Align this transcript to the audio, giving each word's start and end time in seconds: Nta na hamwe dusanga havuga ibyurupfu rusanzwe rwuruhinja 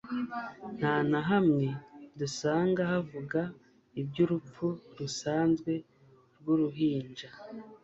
Nta 0.77 0.95
na 1.11 1.19
hamwe 1.29 1.65
dusanga 2.19 2.81
havuga 2.91 3.41
ibyurupfu 4.01 4.65
rusanzwe 4.97 5.71
rwuruhinja 6.37 7.27